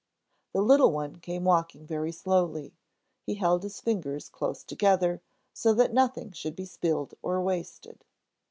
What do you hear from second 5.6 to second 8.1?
that nothing should be spilled or wasted.